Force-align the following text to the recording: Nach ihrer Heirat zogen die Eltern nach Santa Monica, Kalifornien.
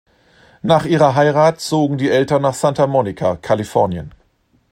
Nach 0.63 0.85
ihrer 0.87 1.13
Heirat 1.13 1.59
zogen 1.61 1.99
die 1.99 2.09
Eltern 2.09 2.41
nach 2.41 2.55
Santa 2.55 2.87
Monica, 2.87 3.35
Kalifornien. 3.35 4.11